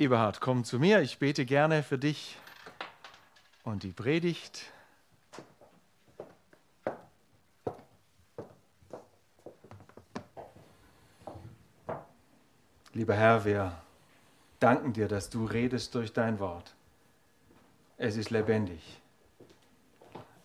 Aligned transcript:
Eberhard, 0.00 0.40
komm 0.40 0.62
zu 0.62 0.78
mir. 0.78 1.02
Ich 1.02 1.18
bete 1.18 1.44
gerne 1.44 1.82
für 1.82 1.98
dich 1.98 2.36
und 3.64 3.82
die 3.82 3.90
Predigt. 3.90 4.70
Lieber 12.92 13.16
Herr, 13.16 13.44
wir 13.44 13.76
danken 14.60 14.92
dir, 14.92 15.08
dass 15.08 15.30
du 15.30 15.44
redest 15.46 15.96
durch 15.96 16.12
dein 16.12 16.38
Wort. 16.38 16.76
Es 17.96 18.16
ist 18.16 18.30
lebendig, 18.30 19.00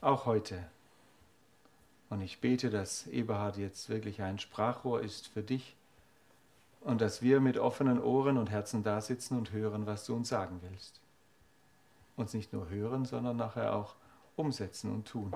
auch 0.02 0.26
heute. 0.26 0.66
Und 2.10 2.22
ich 2.22 2.42
bete, 2.42 2.72
dass 2.72 3.06
Eberhard 3.06 3.58
jetzt 3.58 3.90
wirklich 3.90 4.24
ein 4.24 4.40
Sprachrohr 4.40 5.02
ist 5.02 5.28
für 5.28 5.44
dich 5.44 5.76
und 6.84 7.02
dass 7.02 7.22
wir 7.22 7.40
mit 7.40 7.58
offenen 7.58 8.02
Ohren 8.02 8.38
und 8.38 8.52
Herzen 8.52 8.84
da 8.84 9.02
sitzen 9.02 9.38
und 9.38 9.52
hören, 9.52 9.86
was 9.86 10.06
du 10.06 10.16
uns 10.16 10.30
sagen 10.30 10.60
willst. 10.62 11.02
Uns 12.16 12.34
nicht 12.34 12.54
nur 12.54 12.70
hören, 12.70 13.06
sondern 13.06 13.38
nachher 13.38 13.76
auch 13.76 13.96
umsetzen 14.36 14.92
und 14.92 15.08
tun. 15.08 15.34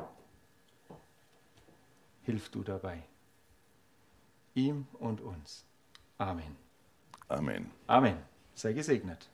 Hilf 2.23 2.49
du 2.49 2.63
dabei. 2.63 3.03
Ihm 4.53 4.87
und 4.99 5.21
uns. 5.21 5.65
Amen. 6.17 6.55
Amen. 7.29 7.71
Amen. 7.87 8.17
Sei 8.53 8.73
gesegnet. 8.73 9.29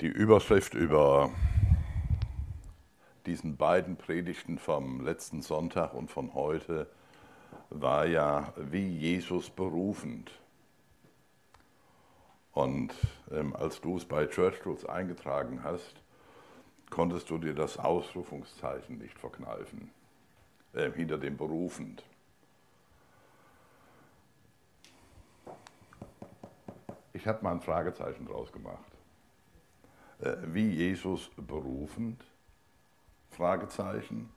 Die 0.00 0.06
Überschrift 0.06 0.74
über 0.74 1.32
diesen 3.26 3.56
beiden 3.56 3.96
Predigten 3.96 4.60
vom 4.60 5.04
letzten 5.04 5.42
Sonntag 5.42 5.92
und 5.92 6.08
von 6.08 6.34
heute 6.34 6.88
war 7.70 8.06
ja 8.06 8.52
wie 8.56 8.86
Jesus 8.86 9.50
berufend. 9.50 10.30
Und 12.52 12.94
ähm, 13.32 13.56
als 13.56 13.80
du 13.80 13.96
es 13.96 14.04
bei 14.04 14.26
Church 14.26 14.88
eingetragen 14.88 15.64
hast, 15.64 16.00
konntest 16.90 17.28
du 17.28 17.38
dir 17.38 17.54
das 17.54 17.76
Ausrufungszeichen 17.76 18.98
nicht 18.98 19.18
verkneifen, 19.18 19.90
äh, 20.74 20.92
hinter 20.92 21.18
dem 21.18 21.36
berufend. 21.36 22.04
Ich 27.12 27.26
habe 27.26 27.42
mal 27.42 27.50
ein 27.50 27.60
Fragezeichen 27.60 28.26
draus 28.26 28.52
gemacht. 28.52 28.97
Äh, 30.20 30.36
wie 30.42 30.68
Jesus 30.70 31.30
berufend? 31.36 32.24
Fragezeichen. 33.30 34.30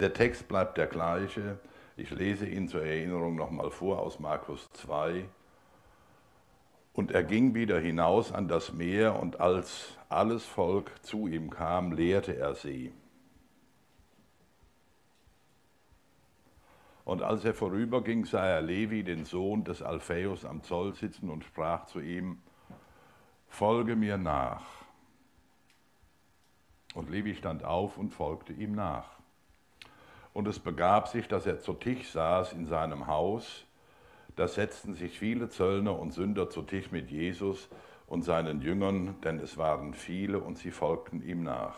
Der 0.00 0.12
Text 0.12 0.48
bleibt 0.48 0.76
der 0.76 0.86
gleiche. 0.86 1.58
Ich 1.96 2.10
lese 2.10 2.46
ihn 2.46 2.68
zur 2.68 2.82
Erinnerung 2.84 3.36
nochmal 3.36 3.70
vor 3.70 4.00
aus 4.00 4.18
Markus 4.18 4.68
2. 4.72 5.24
Und 6.92 7.12
er 7.12 7.24
ging 7.24 7.54
wieder 7.54 7.78
hinaus 7.78 8.32
an 8.32 8.48
das 8.48 8.72
Meer, 8.72 9.20
und 9.20 9.38
als 9.38 9.98
alles 10.08 10.44
Volk 10.44 10.90
zu 11.02 11.28
ihm 11.28 11.50
kam, 11.50 11.92
lehrte 11.92 12.36
er 12.36 12.54
sie. 12.54 12.92
Und 17.04 17.22
als 17.22 17.44
er 17.44 17.54
vorüberging, 17.54 18.24
sah 18.24 18.46
er 18.46 18.62
Levi, 18.62 19.04
den 19.04 19.24
Sohn 19.24 19.62
des 19.62 19.80
Alphaeus, 19.80 20.44
am 20.44 20.62
Zoll 20.62 20.94
sitzen 20.94 21.30
und 21.30 21.44
sprach 21.44 21.86
zu 21.86 22.00
ihm, 22.00 22.38
folge 23.56 23.96
mir 23.96 24.18
nach. 24.18 24.60
Und 26.94 27.08
Levi 27.08 27.34
stand 27.34 27.64
auf 27.64 27.96
und 27.96 28.10
folgte 28.10 28.52
ihm 28.52 28.74
nach. 28.74 29.08
Und 30.34 30.46
es 30.46 30.58
begab 30.58 31.08
sich, 31.08 31.26
dass 31.26 31.46
er 31.46 31.58
zu 31.58 31.72
Tisch 31.72 32.10
saß 32.10 32.52
in 32.52 32.66
seinem 32.66 33.06
Haus. 33.06 33.64
Da 34.36 34.46
setzten 34.46 34.92
sich 34.92 35.18
viele 35.18 35.48
Zöllner 35.48 35.98
und 35.98 36.12
Sünder 36.12 36.50
zu 36.50 36.62
Tisch 36.62 36.90
mit 36.90 37.10
Jesus 37.10 37.70
und 38.06 38.24
seinen 38.24 38.60
Jüngern, 38.60 39.18
denn 39.22 39.40
es 39.40 39.56
waren 39.56 39.94
viele 39.94 40.38
und 40.38 40.58
sie 40.58 40.70
folgten 40.70 41.22
ihm 41.22 41.42
nach. 41.42 41.76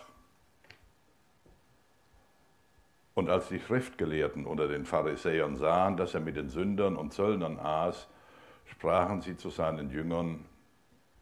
Und 3.14 3.30
als 3.30 3.48
die 3.50 3.60
Schriftgelehrten 3.60 4.46
unter 4.46 4.66
den 4.66 4.84
Pharisäern 4.84 5.56
sahen, 5.56 5.96
dass 5.96 6.14
er 6.14 6.20
mit 6.20 6.34
den 6.34 6.48
Sündern 6.48 6.96
und 6.96 7.12
Zöllnern 7.12 7.56
aß, 7.56 8.08
sprachen 8.64 9.20
sie 9.20 9.36
zu 9.36 9.50
seinen 9.50 9.90
Jüngern, 9.90 10.44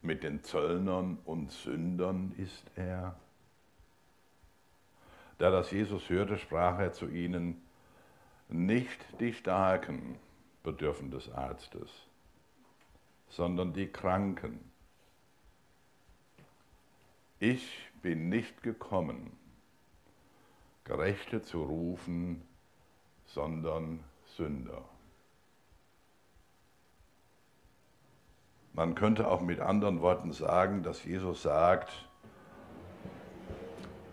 mit 0.07 0.23
den 0.23 0.41
Zöllnern 0.41 1.19
und 1.25 1.51
Sündern 1.51 2.33
ist 2.37 2.63
er. 2.75 3.15
Da 5.37 5.51
das 5.51 5.69
Jesus 5.69 6.09
hörte, 6.09 6.37
sprach 6.37 6.79
er 6.79 6.93
zu 6.93 7.07
ihnen, 7.09 7.61
nicht 8.47 8.97
die 9.19 9.33
Starken 9.33 10.17
bedürfen 10.63 11.11
des 11.11 11.29
Arztes, 11.31 11.91
sondern 13.27 13.73
die 13.73 13.87
Kranken. 13.87 14.71
Ich 17.39 17.69
bin 18.01 18.29
nicht 18.29 18.63
gekommen, 18.63 19.37
Gerechte 20.85 21.41
zu 21.41 21.61
rufen, 21.61 22.41
sondern 23.25 23.99
Sünder. 24.37 24.85
Man 28.77 28.93
könnte 28.93 29.27
auch 29.27 29.41
mit 29.41 29.59
anderen 29.59 30.01
Worten 30.01 30.31
sagen, 30.31 30.83
dass 30.83 31.03
Jesus 31.03 31.41
sagt, 31.41 31.91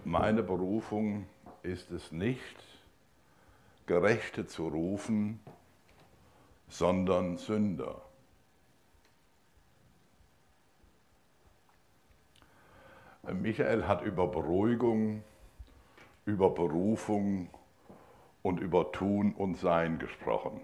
meine 0.07 0.43
Berufung 0.43 1.27
ist 1.63 1.91
es 1.91 2.13
nicht, 2.13 2.65
Gerechte 3.85 4.47
zu 4.47 4.69
rufen, 4.69 5.39
sondern 6.67 7.37
Sünder. 7.37 8.01
Michael 13.35 13.87
hat 13.87 14.01
über 14.01 14.29
Beruhigung, 14.29 15.23
über 16.25 16.49
Berufung 16.49 17.51
und 18.41 18.61
über 18.61 18.93
Tun 18.93 19.35
und 19.35 19.59
Sein 19.59 19.99
gesprochen. 19.99 20.63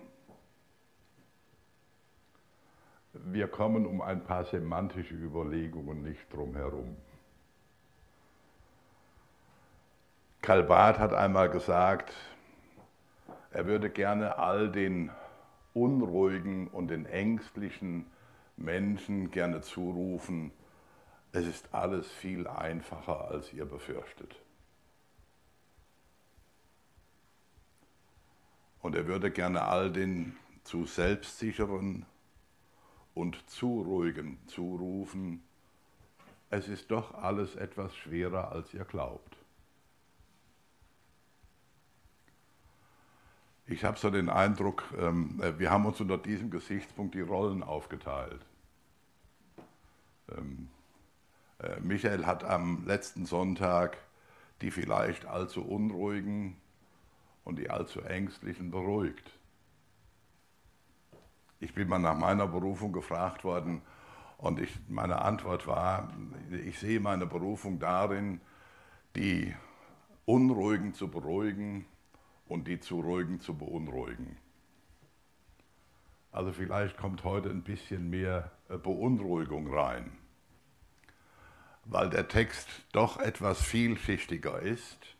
Wir 3.12 3.48
kommen 3.48 3.86
um 3.86 4.00
ein 4.00 4.22
paar 4.22 4.44
semantische 4.44 5.14
Überlegungen 5.14 6.02
nicht 6.02 6.32
drum 6.32 6.54
herum. 6.54 6.96
Karl 10.42 10.62
Barth 10.62 10.98
hat 10.98 11.12
einmal 11.12 11.50
gesagt, 11.50 12.14
er 13.50 13.66
würde 13.66 13.90
gerne 13.90 14.38
all 14.38 14.70
den 14.70 15.10
unruhigen 15.74 16.68
und 16.68 16.88
den 16.88 17.04
ängstlichen 17.06 18.06
Menschen 18.56 19.30
gerne 19.30 19.60
zurufen, 19.60 20.52
es 21.32 21.46
ist 21.46 21.72
alles 21.72 22.10
viel 22.10 22.46
einfacher, 22.46 23.28
als 23.30 23.52
ihr 23.52 23.64
befürchtet. 23.64 24.34
Und 28.82 28.96
er 28.96 29.06
würde 29.06 29.30
gerne 29.30 29.62
all 29.62 29.92
den 29.92 30.36
zu 30.64 30.86
selbstsicheren 30.86 32.06
und 33.14 33.48
zu 33.48 33.82
ruhigen 33.82 34.38
zurufen, 34.46 35.42
es 36.50 36.68
ist 36.68 36.90
doch 36.90 37.14
alles 37.14 37.56
etwas 37.56 37.94
schwerer, 37.96 38.50
als 38.52 38.74
ihr 38.74 38.84
glaubt. 38.84 39.36
Ich 43.66 43.84
habe 43.84 43.96
so 43.98 44.10
den 44.10 44.28
Eindruck, 44.28 44.82
ähm, 44.98 45.40
äh, 45.40 45.56
wir 45.60 45.70
haben 45.70 45.86
uns 45.86 46.00
unter 46.00 46.18
diesem 46.18 46.50
Gesichtspunkt 46.50 47.14
die 47.14 47.20
Rollen 47.20 47.62
aufgeteilt. 47.62 48.44
Ähm, 50.36 50.68
äh, 51.60 51.78
Michael 51.78 52.26
hat 52.26 52.42
am 52.42 52.84
letzten 52.84 53.26
Sonntag 53.26 53.98
die 54.60 54.70
vielleicht 54.70 55.26
allzu 55.26 55.62
unruhigen 55.64 56.56
und 57.44 57.58
die 57.58 57.70
allzu 57.70 58.00
ängstlichen 58.00 58.70
beruhigt. 58.70 59.30
Ich 61.60 61.74
bin 61.74 61.88
mal 61.88 61.98
nach 61.98 62.16
meiner 62.16 62.46
Berufung 62.46 62.92
gefragt 62.92 63.44
worden 63.44 63.82
und 64.38 64.58
ich, 64.58 64.78
meine 64.88 65.20
Antwort 65.20 65.66
war, 65.66 66.10
ich 66.66 66.78
sehe 66.78 67.00
meine 67.00 67.26
Berufung 67.26 67.78
darin, 67.78 68.40
die 69.14 69.54
Unruhigen 70.24 70.94
zu 70.94 71.08
beruhigen 71.08 71.84
und 72.46 72.66
die 72.66 72.80
zu 72.80 73.00
ruhigen 73.00 73.40
zu 73.40 73.56
beunruhigen. 73.56 74.38
Also 76.32 76.52
vielleicht 76.52 76.96
kommt 76.96 77.24
heute 77.24 77.50
ein 77.50 77.62
bisschen 77.62 78.08
mehr 78.08 78.52
äh, 78.68 78.78
Beunruhigung 78.78 79.72
rein, 79.72 80.12
weil 81.84 82.08
der 82.08 82.28
Text 82.28 82.68
doch 82.92 83.18
etwas 83.18 83.62
vielschichtiger 83.62 84.60
ist 84.60 85.16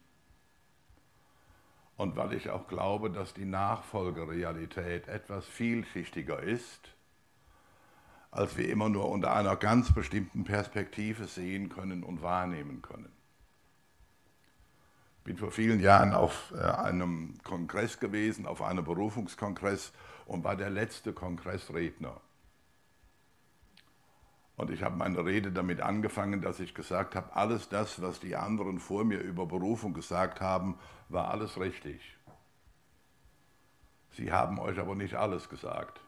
und 2.01 2.17
weil 2.17 2.33
ich 2.33 2.49
auch 2.49 2.67
glaube, 2.67 3.11
dass 3.11 3.35
die 3.35 3.45
Nachfolgerealität 3.45 5.07
etwas 5.07 5.45
vielschichtiger 5.45 6.43
ist, 6.43 6.95
als 8.31 8.57
wir 8.57 8.71
immer 8.71 8.89
nur 8.89 9.11
unter 9.11 9.35
einer 9.37 9.55
ganz 9.55 9.93
bestimmten 9.93 10.45
Perspektive 10.45 11.27
sehen 11.27 11.69
können 11.69 12.03
und 12.03 12.23
wahrnehmen 12.23 12.81
können. 12.81 13.13
Ich 15.19 15.25
bin 15.25 15.37
vor 15.37 15.51
vielen 15.51 15.79
Jahren 15.79 16.15
auf 16.15 16.55
äh, 16.57 16.63
einem 16.63 17.35
Kongress 17.45 18.01
gewesen, 18.01 18.47
auf 18.47 18.63
einem 18.63 18.83
Berufungskongress 18.83 19.93
und 20.25 20.43
war 20.43 20.57
der 20.57 20.71
letzte 20.71 21.13
Kongressredner. 21.13 22.19
Und 24.61 24.69
ich 24.69 24.83
habe 24.83 24.95
meine 24.95 25.25
Rede 25.25 25.51
damit 25.53 25.81
angefangen, 25.81 26.43
dass 26.43 26.61
ich 26.61 26.75
gesagt 26.75 27.17
habe, 27.17 27.35
alles 27.35 27.71
das, 27.71 28.03
was 28.03 28.21
die 28.21 28.37
anderen 28.37 28.79
vor 28.79 29.05
mir 29.05 29.19
über 29.19 29.47
Berufung 29.47 29.95
gesagt 29.95 30.43
haben, 30.43 30.79
war 31.09 31.31
alles 31.31 31.59
richtig. 31.59 32.19
Sie 34.11 34.31
haben 34.31 34.59
euch 34.59 34.79
aber 34.79 34.95
nicht 34.95 35.15
alles 35.15 35.49
gesagt. 35.49 36.03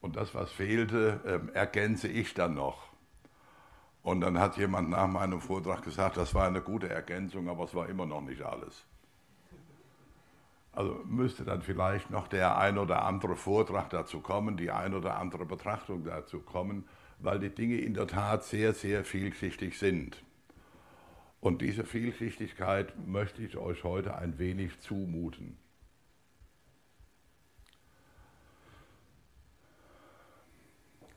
Und 0.00 0.16
das, 0.16 0.34
was 0.34 0.50
fehlte, 0.50 1.20
äh, 1.54 1.56
ergänze 1.56 2.08
ich 2.08 2.34
dann 2.34 2.54
noch. 2.54 2.88
Und 4.02 4.20
dann 4.20 4.40
hat 4.40 4.56
jemand 4.56 4.90
nach 4.90 5.06
meinem 5.06 5.40
Vortrag 5.40 5.82
gesagt, 5.82 6.16
das 6.16 6.34
war 6.34 6.48
eine 6.48 6.60
gute 6.60 6.88
Ergänzung, 6.88 7.48
aber 7.48 7.66
es 7.66 7.74
war 7.76 7.88
immer 7.88 8.06
noch 8.06 8.22
nicht 8.22 8.42
alles. 8.42 8.84
Also 10.72 11.02
müsste 11.04 11.44
dann 11.44 11.62
vielleicht 11.62 12.10
noch 12.10 12.28
der 12.28 12.56
ein 12.56 12.78
oder 12.78 13.04
andere 13.04 13.34
Vortrag 13.34 13.90
dazu 13.90 14.20
kommen, 14.20 14.56
die 14.56 14.70
ein 14.70 14.94
oder 14.94 15.18
andere 15.18 15.44
Betrachtung 15.44 16.04
dazu 16.04 16.40
kommen, 16.40 16.86
weil 17.18 17.40
die 17.40 17.50
Dinge 17.50 17.76
in 17.78 17.94
der 17.94 18.06
Tat 18.06 18.44
sehr, 18.44 18.72
sehr 18.72 19.04
vielschichtig 19.04 19.78
sind. 19.78 20.22
Und 21.40 21.62
diese 21.62 21.84
Vielschichtigkeit 21.84 22.94
möchte 23.06 23.42
ich 23.42 23.56
euch 23.56 23.82
heute 23.82 24.16
ein 24.16 24.38
wenig 24.38 24.78
zumuten. 24.80 25.56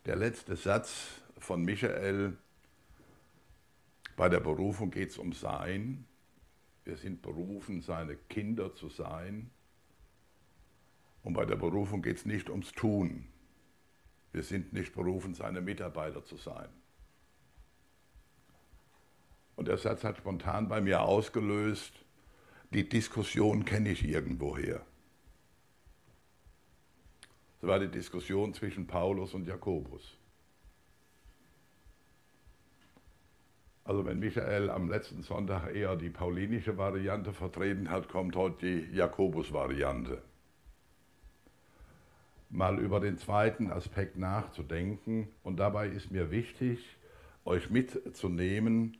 Der 0.05 0.15
letzte 0.15 0.55
Satz 0.55 1.21
von 1.37 1.63
Michael, 1.63 2.37
bei 4.17 4.29
der 4.29 4.39
Berufung 4.39 4.91
geht 4.91 5.09
es 5.09 5.17
um 5.17 5.31
Sein. 5.31 6.05
Wir 6.85 6.97
sind 6.97 7.21
berufen, 7.21 7.81
seine 7.81 8.15
Kinder 8.15 8.75
zu 8.75 8.89
sein. 8.89 9.49
Und 11.23 11.33
bei 11.33 11.45
der 11.45 11.55
Berufung 11.55 12.01
geht 12.01 12.17
es 12.17 12.25
nicht 12.25 12.49
ums 12.49 12.73
Tun. 12.73 13.27
Wir 14.33 14.43
sind 14.43 14.73
nicht 14.73 14.93
berufen, 14.93 15.33
seine 15.33 15.61
Mitarbeiter 15.61 16.25
zu 16.25 16.37
sein. 16.37 16.67
Und 19.55 19.67
der 19.67 19.77
Satz 19.77 20.03
hat 20.03 20.17
spontan 20.17 20.67
bei 20.67 20.81
mir 20.81 21.03
ausgelöst, 21.03 21.93
die 22.73 22.89
Diskussion 22.89 23.65
kenne 23.65 23.91
ich 23.91 24.03
irgendwoher. 24.03 24.83
Das 27.61 27.69
war 27.69 27.79
die 27.79 27.87
Diskussion 27.87 28.53
zwischen 28.53 28.87
Paulus 28.87 29.33
und 29.33 29.45
Jakobus. 29.45 30.17
Also 33.85 34.05
wenn 34.05 34.19
Michael 34.19 34.69
am 34.69 34.89
letzten 34.89 35.23
Sonntag 35.23 35.75
eher 35.75 35.95
die 35.97 36.09
paulinische 36.09 36.77
Variante 36.77 37.33
vertreten 37.33 37.89
hat, 37.89 38.07
kommt 38.07 38.35
heute 38.35 38.65
die 38.65 38.95
Jakobus-Variante. 38.95 40.21
Mal 42.49 42.79
über 42.79 42.99
den 42.99 43.17
zweiten 43.17 43.71
Aspekt 43.71 44.17
nachzudenken 44.17 45.27
und 45.43 45.57
dabei 45.57 45.87
ist 45.87 46.11
mir 46.11 46.31
wichtig, 46.31 46.97
euch 47.45 47.69
mitzunehmen 47.69 48.97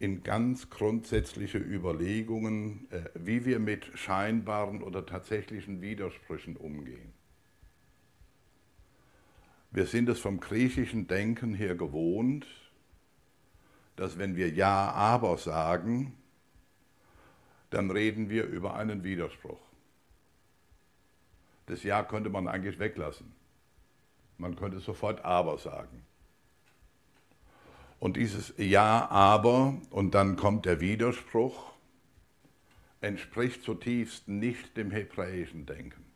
in 0.00 0.22
ganz 0.22 0.70
grundsätzliche 0.70 1.58
Überlegungen, 1.58 2.88
äh, 2.90 3.02
wie 3.14 3.44
wir 3.44 3.58
mit 3.58 3.86
scheinbaren 3.94 4.82
oder 4.82 5.04
tatsächlichen 5.06 5.80
Widersprüchen 5.80 6.56
umgehen. 6.56 7.12
Wir 9.70 9.86
sind 9.86 10.08
es 10.08 10.18
vom 10.18 10.40
griechischen 10.40 11.08
Denken 11.08 11.54
her 11.54 11.74
gewohnt, 11.74 12.46
dass 13.98 14.16
wenn 14.16 14.36
wir 14.36 14.48
Ja, 14.50 14.92
aber 14.92 15.36
sagen, 15.38 16.14
dann 17.70 17.90
reden 17.90 18.30
wir 18.30 18.44
über 18.44 18.74
einen 18.74 19.02
Widerspruch. 19.02 19.58
Das 21.66 21.82
Ja 21.82 22.02
könnte 22.04 22.30
man 22.30 22.46
eigentlich 22.46 22.78
weglassen. 22.78 23.32
Man 24.38 24.54
könnte 24.54 24.78
sofort 24.78 25.24
aber 25.24 25.58
sagen. 25.58 26.06
Und 27.98 28.16
dieses 28.16 28.54
Ja, 28.56 29.08
aber 29.10 29.76
und 29.90 30.14
dann 30.14 30.36
kommt 30.36 30.64
der 30.64 30.80
Widerspruch, 30.80 31.72
entspricht 33.00 33.64
zutiefst 33.64 34.28
nicht 34.28 34.76
dem 34.76 34.92
hebräischen 34.92 35.66
Denken. 35.66 36.07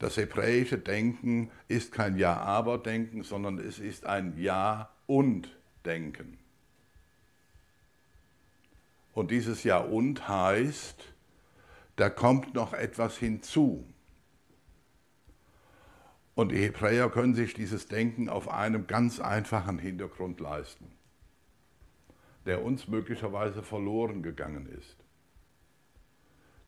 Das 0.00 0.16
hebräische 0.16 0.78
Denken 0.78 1.50
ist 1.68 1.92
kein 1.92 2.16
Ja-Aber-Denken, 2.16 3.22
sondern 3.22 3.58
es 3.58 3.78
ist 3.78 4.06
ein 4.06 4.34
Ja-und-Denken. 4.38 6.38
Und 9.12 9.30
dieses 9.30 9.62
Ja-und 9.62 10.26
heißt, 10.26 11.04
da 11.96 12.08
kommt 12.08 12.54
noch 12.54 12.72
etwas 12.72 13.18
hinzu. 13.18 13.84
Und 16.34 16.52
die 16.52 16.62
Hebräer 16.62 17.10
können 17.10 17.34
sich 17.34 17.52
dieses 17.52 17.86
Denken 17.86 18.30
auf 18.30 18.48
einem 18.48 18.86
ganz 18.86 19.20
einfachen 19.20 19.78
Hintergrund 19.78 20.40
leisten, 20.40 20.90
der 22.46 22.64
uns 22.64 22.88
möglicherweise 22.88 23.62
verloren 23.62 24.22
gegangen 24.22 24.66
ist, 24.66 24.96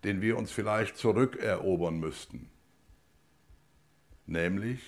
den 0.04 0.20
wir 0.20 0.36
uns 0.36 0.52
vielleicht 0.52 0.98
zurückerobern 0.98 1.98
müssten 1.98 2.51
nämlich 4.26 4.80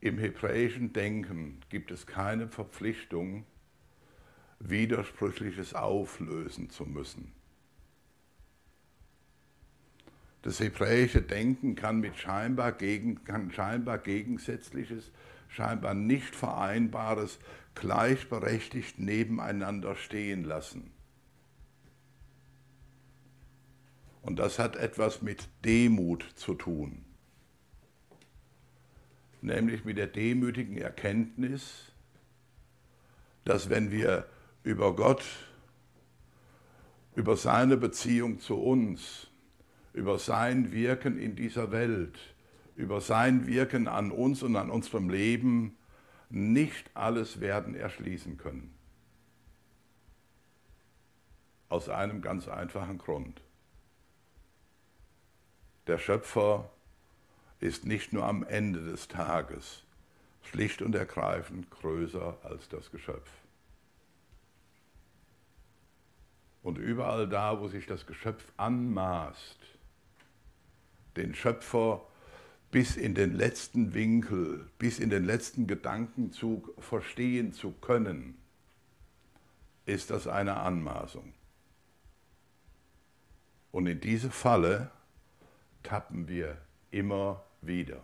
im 0.00 0.18
hebräischen 0.18 0.92
Denken 0.92 1.60
gibt 1.70 1.90
es 1.90 2.06
keine 2.06 2.48
Verpflichtung, 2.48 3.46
Widersprüchliches 4.60 5.72
auflösen 5.72 6.68
zu 6.68 6.84
müssen. 6.84 7.32
Das 10.42 10.60
hebräische 10.60 11.22
Denken 11.22 11.74
kann 11.74 12.00
mit 12.00 12.18
scheinbar, 12.18 12.72
gegen, 12.72 13.24
kann 13.24 13.50
scheinbar 13.50 13.96
Gegensätzliches, 13.96 15.10
scheinbar 15.48 15.94
nicht 15.94 16.34
Vereinbares 16.34 17.38
gleichberechtigt 17.74 18.98
nebeneinander 18.98 19.96
stehen 19.96 20.44
lassen. 20.44 20.90
Und 24.20 24.38
das 24.38 24.58
hat 24.58 24.76
etwas 24.76 25.22
mit 25.22 25.48
Demut 25.64 26.24
zu 26.34 26.52
tun 26.52 27.06
nämlich 29.44 29.84
mit 29.84 29.98
der 29.98 30.06
demütigen 30.06 30.78
Erkenntnis, 30.78 31.92
dass 33.44 33.68
wenn 33.68 33.90
wir 33.90 34.26
über 34.62 34.96
Gott, 34.96 35.24
über 37.14 37.36
seine 37.36 37.76
Beziehung 37.76 38.40
zu 38.40 38.56
uns, 38.56 39.28
über 39.92 40.18
sein 40.18 40.72
Wirken 40.72 41.18
in 41.18 41.36
dieser 41.36 41.70
Welt, 41.70 42.18
über 42.74 43.00
sein 43.00 43.46
Wirken 43.46 43.86
an 43.86 44.10
uns 44.10 44.42
und 44.42 44.56
an 44.56 44.70
unserem 44.70 45.10
Leben 45.10 45.76
nicht 46.30 46.90
alles 46.94 47.40
werden 47.40 47.76
erschließen 47.76 48.38
können. 48.38 48.74
Aus 51.68 51.88
einem 51.88 52.22
ganz 52.22 52.48
einfachen 52.48 52.98
Grund. 52.98 53.40
Der 55.86 55.98
Schöpfer 55.98 56.70
ist 57.60 57.86
nicht 57.86 58.12
nur 58.12 58.24
am 58.24 58.44
Ende 58.44 58.84
des 58.84 59.08
Tages 59.08 59.82
schlicht 60.42 60.82
und 60.82 60.94
ergreifend 60.94 61.70
größer 61.70 62.38
als 62.42 62.68
das 62.68 62.90
Geschöpf. 62.90 63.30
Und 66.62 66.78
überall 66.78 67.28
da, 67.28 67.60
wo 67.60 67.68
sich 67.68 67.86
das 67.86 68.06
Geschöpf 68.06 68.44
anmaßt, 68.56 69.58
den 71.16 71.34
Schöpfer 71.34 72.06
bis 72.70 72.96
in 72.96 73.14
den 73.14 73.34
letzten 73.34 73.94
Winkel, 73.94 74.68
bis 74.78 74.98
in 74.98 75.10
den 75.10 75.24
letzten 75.24 75.66
Gedankenzug 75.66 76.74
verstehen 76.82 77.52
zu 77.52 77.70
können, 77.70 78.36
ist 79.86 80.10
das 80.10 80.26
eine 80.26 80.56
Anmaßung. 80.56 81.34
Und 83.70 83.86
in 83.86 84.00
diese 84.00 84.30
Falle 84.30 84.90
tappen 85.82 86.28
wir 86.28 86.56
immer 86.94 87.42
wieder. 87.60 88.00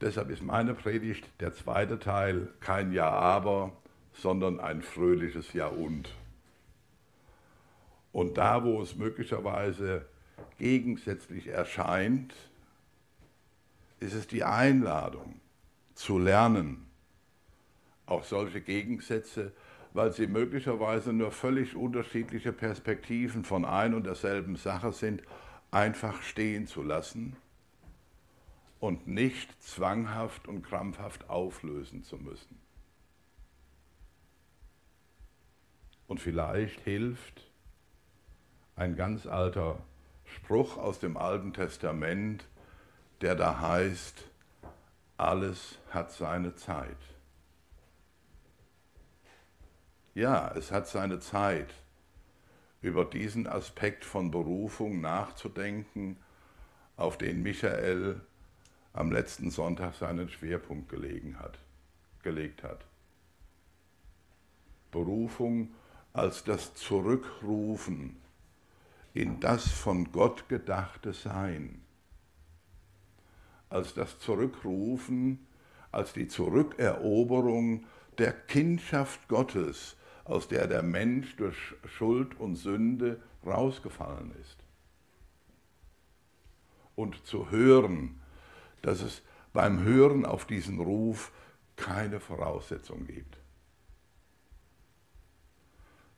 Deshalb 0.00 0.30
ist 0.30 0.42
meine 0.42 0.74
Predigt 0.74 1.28
der 1.40 1.52
zweite 1.52 1.98
Teil 1.98 2.48
kein 2.60 2.92
Ja 2.92 3.10
aber, 3.10 3.72
sondern 4.14 4.58
ein 4.60 4.82
fröhliches 4.82 5.52
Ja 5.52 5.66
und. 5.66 6.14
Und 8.12 8.38
da, 8.38 8.64
wo 8.64 8.82
es 8.82 8.96
möglicherweise 8.96 10.06
gegensätzlich 10.58 11.48
erscheint, 11.48 12.34
ist 14.00 14.14
es 14.14 14.26
die 14.26 14.44
Einladung 14.44 15.40
zu 15.94 16.18
lernen, 16.18 16.86
auch 18.06 18.24
solche 18.24 18.60
Gegensätze, 18.60 19.52
weil 19.94 20.12
sie 20.12 20.26
möglicherweise 20.26 21.12
nur 21.12 21.32
völlig 21.32 21.76
unterschiedliche 21.76 22.52
Perspektiven 22.52 23.44
von 23.44 23.64
ein 23.64 23.94
und 23.94 24.04
derselben 24.04 24.56
Sache 24.56 24.92
sind, 24.92 25.22
einfach 25.70 26.22
stehen 26.22 26.66
zu 26.66 26.82
lassen 26.82 27.36
und 28.80 29.06
nicht 29.06 29.62
zwanghaft 29.62 30.48
und 30.48 30.62
krampfhaft 30.62 31.28
auflösen 31.28 32.02
zu 32.02 32.16
müssen. 32.16 32.58
Und 36.06 36.20
vielleicht 36.20 36.80
hilft 36.80 37.50
ein 38.76 38.96
ganz 38.96 39.26
alter 39.26 39.78
Spruch 40.24 40.76
aus 40.76 40.98
dem 40.98 41.16
Alten 41.16 41.52
Testament, 41.52 42.48
der 43.20 43.34
da 43.34 43.60
heißt, 43.60 44.24
alles 45.16 45.78
hat 45.90 46.10
seine 46.10 46.54
Zeit. 46.54 46.96
Ja, 50.14 50.52
es 50.54 50.70
hat 50.70 50.88
seine 50.88 51.20
Zeit, 51.20 51.72
über 52.82 53.04
diesen 53.04 53.46
Aspekt 53.46 54.04
von 54.04 54.30
Berufung 54.30 55.00
nachzudenken, 55.00 56.18
auf 56.96 57.16
den 57.16 57.42
Michael 57.42 58.20
am 58.92 59.10
letzten 59.10 59.50
Sonntag 59.50 59.94
seinen 59.94 60.28
Schwerpunkt 60.28 60.90
gelegen 60.90 61.38
hat, 61.38 61.58
gelegt 62.22 62.62
hat. 62.62 62.84
Berufung 64.90 65.70
als 66.12 66.44
das 66.44 66.74
Zurückrufen 66.74 68.20
in 69.14 69.40
das 69.40 69.68
von 69.68 70.12
Gott 70.12 70.48
gedachte 70.48 71.14
Sein, 71.14 71.80
als 73.70 73.94
das 73.94 74.18
Zurückrufen, 74.18 75.46
als 75.90 76.12
die 76.12 76.28
Zurückeroberung 76.28 77.86
der 78.18 78.32
Kindschaft 78.32 79.26
Gottes, 79.28 79.96
aus 80.24 80.48
der 80.48 80.66
der 80.66 80.82
Mensch 80.82 81.36
durch 81.36 81.56
Schuld 81.86 82.38
und 82.38 82.56
Sünde 82.56 83.20
rausgefallen 83.44 84.32
ist. 84.40 84.56
Und 86.94 87.24
zu 87.26 87.50
hören, 87.50 88.20
dass 88.82 89.00
es 89.00 89.22
beim 89.52 89.82
Hören 89.82 90.24
auf 90.24 90.44
diesen 90.44 90.80
Ruf 90.80 91.32
keine 91.76 92.20
Voraussetzung 92.20 93.06
gibt. 93.06 93.38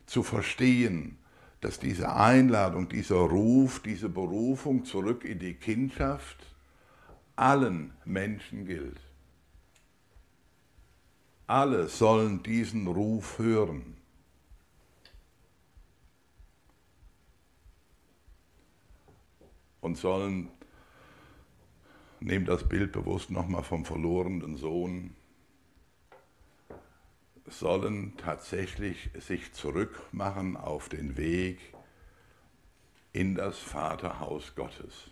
Zu 0.07 0.23
verstehen, 0.23 1.19
dass 1.61 1.79
diese 1.79 2.15
Einladung, 2.15 2.89
dieser 2.89 3.17
Ruf, 3.17 3.81
diese 3.81 4.11
Berufung 4.11 4.85
zurück 4.85 5.25
in 5.25 5.39
die 5.39 5.55
Kindschaft 5.55 6.37
allen 7.37 7.93
Menschen 8.05 8.67
gilt. 8.67 9.01
Alle 11.47 11.89
sollen 11.89 12.43
diesen 12.43 12.87
Ruf 12.87 13.39
hören. 13.39 13.97
Und 19.83 19.99
sollen 19.99 20.49
nehmt 22.21 22.49
das 22.49 22.67
Bild 22.67 22.93
bewusst 22.93 23.31
nochmal 23.31 23.63
vom 23.63 23.85
verlorenen 23.85 24.57
Sohn, 24.57 25.15
sollen 27.47 28.17
tatsächlich 28.17 29.11
sich 29.19 29.53
zurückmachen 29.53 30.57
auf 30.57 30.89
den 30.89 31.19
Weg 31.19 31.59
in 33.13 33.35
das 33.35 33.59
Vaterhaus 33.59 34.55
Gottes. 34.55 35.11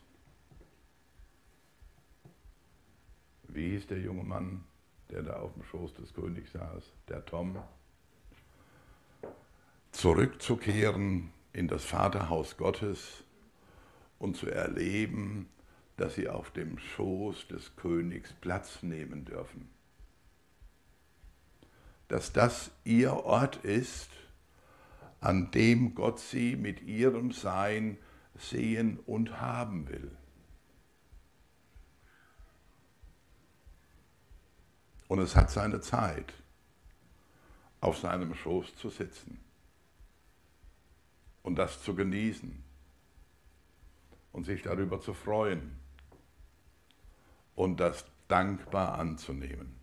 Wie 3.48 3.72
hieß 3.72 3.88
der 3.88 4.00
junge 4.00 4.24
Mann, 4.24 4.64
der 5.12 5.22
da 5.22 5.34
auf 5.34 5.52
dem 5.52 5.62
Schoß 5.62 5.94
des 5.94 6.14
Königs 6.14 6.52
saß? 6.52 6.84
Der 7.08 7.24
Tom. 7.24 7.58
Zurückzukehren 9.92 11.30
in 11.52 11.68
das 11.68 11.84
Vaterhaus 11.84 12.56
Gottes 12.56 13.24
und 14.18 14.36
zu 14.36 14.48
erleben, 14.50 15.50
dass 15.98 16.14
sie 16.14 16.28
auf 16.28 16.50
dem 16.50 16.78
Schoß 16.78 17.48
des 17.48 17.76
Königs 17.76 18.32
Platz 18.40 18.82
nehmen 18.82 19.26
dürfen. 19.26 19.68
Dass 22.08 22.32
das 22.32 22.70
ihr 22.84 23.12
Ort 23.12 23.56
ist, 23.64 24.08
an 25.20 25.50
dem 25.50 25.94
Gott 25.94 26.20
sie 26.20 26.56
mit 26.56 26.80
ihrem 26.82 27.32
Sein 27.32 27.98
sehen 28.34 28.98
und 29.06 29.40
haben 29.40 29.88
will. 29.88 30.10
Und 35.12 35.18
es 35.18 35.36
hat 35.36 35.50
seine 35.50 35.82
Zeit, 35.82 36.32
auf 37.82 37.98
seinem 37.98 38.34
Schoß 38.34 38.76
zu 38.76 38.88
sitzen 38.88 39.38
und 41.42 41.56
das 41.56 41.82
zu 41.82 41.94
genießen 41.94 42.64
und 44.32 44.44
sich 44.44 44.62
darüber 44.62 45.02
zu 45.02 45.12
freuen 45.12 45.76
und 47.54 47.78
das 47.78 48.06
dankbar 48.26 48.98
anzunehmen. 48.98 49.76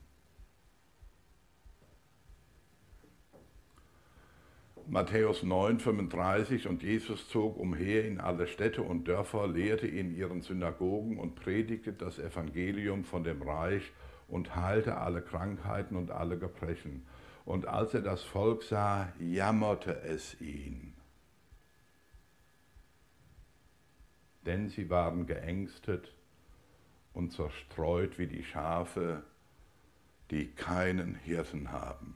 Matthäus 4.87 5.43
9, 5.43 5.79
35 5.79 6.67
und 6.67 6.81
Jesus 6.81 7.29
zog 7.29 7.55
umher 7.55 8.03
in 8.03 8.19
alle 8.19 8.47
Städte 8.47 8.81
und 8.81 9.07
Dörfer, 9.07 9.47
lehrte 9.47 9.85
in 9.85 10.15
ihren 10.15 10.41
Synagogen 10.41 11.19
und 11.19 11.35
predigte 11.35 11.93
das 11.93 12.17
Evangelium 12.17 13.03
von 13.03 13.23
dem 13.23 13.43
Reich 13.43 13.91
und 14.29 14.55
heilte 14.55 14.97
alle 14.97 15.21
Krankheiten 15.21 15.95
und 15.95 16.11
alle 16.11 16.37
Gebrechen. 16.37 17.05
Und 17.45 17.67
als 17.67 17.93
er 17.93 18.01
das 18.01 18.23
Volk 18.23 18.63
sah, 18.63 19.11
jammerte 19.19 20.01
es 20.01 20.39
ihn. 20.39 20.93
Denn 24.45 24.69
sie 24.69 24.89
waren 24.89 25.25
geängstet 25.25 26.13
und 27.13 27.33
zerstreut 27.33 28.17
wie 28.19 28.27
die 28.27 28.43
Schafe, 28.43 29.23
die 30.31 30.47
keinen 30.47 31.15
Hirten 31.15 31.71
haben. 31.71 32.15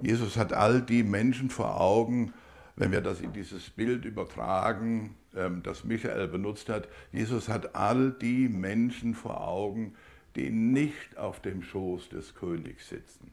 Jesus 0.00 0.36
hat 0.36 0.52
all 0.52 0.80
die 0.80 1.02
Menschen 1.02 1.50
vor 1.50 1.80
Augen, 1.80 2.32
wenn 2.80 2.92
wir 2.92 3.02
das 3.02 3.20
in 3.20 3.34
dieses 3.34 3.68
Bild 3.68 4.06
übertragen, 4.06 5.14
ähm, 5.36 5.62
das 5.62 5.84
Michael 5.84 6.28
benutzt 6.28 6.70
hat, 6.70 6.88
Jesus 7.12 7.50
hat 7.50 7.74
all 7.74 8.10
die 8.10 8.48
Menschen 8.48 9.14
vor 9.14 9.46
Augen, 9.46 9.94
die 10.34 10.48
nicht 10.48 11.18
auf 11.18 11.40
dem 11.40 11.62
Schoß 11.62 12.08
des 12.08 12.34
Königs 12.34 12.88
sitzen. 12.88 13.32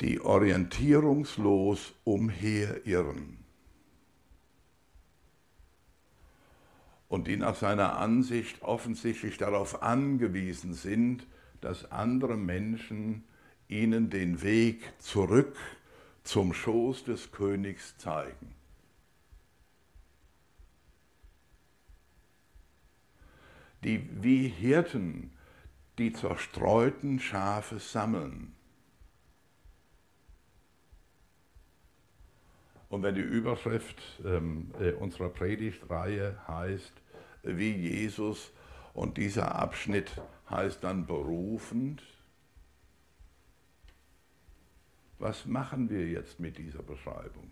die 0.00 0.20
orientierungslos 0.20 1.92
umherirren 2.04 3.38
und 7.08 7.26
die 7.26 7.36
nach 7.36 7.56
seiner 7.56 7.98
Ansicht 7.98 8.62
offensichtlich 8.62 9.38
darauf 9.38 9.82
angewiesen 9.82 10.72
sind, 10.72 11.26
dass 11.60 11.90
andere 11.90 12.36
Menschen 12.36 13.24
ihnen 13.68 14.10
den 14.10 14.42
Weg 14.42 14.82
zurück 14.98 15.56
zum 16.24 16.52
Schoß 16.52 17.04
des 17.04 17.30
Königs 17.32 17.96
zeigen. 17.98 18.54
Die 23.84 24.08
wie 24.22 24.48
Hirten 24.48 25.30
die 25.98 26.12
zerstreuten 26.12 27.20
Schafe 27.20 27.78
sammeln 27.78 28.54
Und 32.88 33.02
wenn 33.02 33.14
die 33.14 33.20
Überschrift 33.20 33.96
ähm, 34.24 34.70
äh, 34.80 34.92
unserer 34.92 35.28
Predigtreihe 35.28 36.36
heißt, 36.48 36.92
wie 37.42 37.72
Jesus, 37.72 38.50
und 38.94 39.16
dieser 39.16 39.54
Abschnitt 39.54 40.10
heißt 40.50 40.82
dann 40.82 41.06
berufend, 41.06 42.02
was 45.18 45.46
machen 45.46 45.90
wir 45.90 46.06
jetzt 46.08 46.38
mit 46.38 46.58
dieser 46.58 46.82
Beschreibung? 46.82 47.50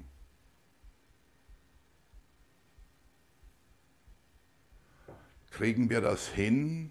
Kriegen 5.50 5.88
wir 5.90 6.00
das 6.00 6.28
hin, 6.28 6.90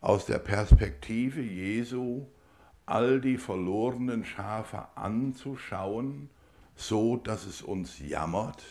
aus 0.00 0.26
der 0.26 0.38
Perspektive 0.38 1.40
Jesu 1.40 2.26
all 2.86 3.20
die 3.20 3.36
verlorenen 3.36 4.24
Schafe 4.24 4.86
anzuschauen 4.96 6.30
so 6.78 7.16
dass 7.16 7.44
es 7.44 7.60
uns 7.60 7.98
jammert? 7.98 8.62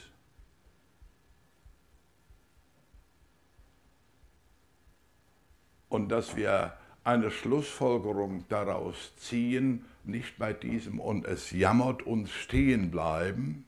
Und 5.89 6.09
dass 6.09 6.35
wir 6.35 6.77
eine 7.07 7.31
Schlussfolgerung 7.31 8.43
daraus 8.49 9.15
ziehen, 9.15 9.85
nicht 10.03 10.37
bei 10.37 10.51
diesem 10.51 10.99
und 10.99 11.25
es 11.25 11.51
jammert 11.51 12.03
uns 12.03 12.29
stehen 12.31 12.91
bleiben, 12.91 13.65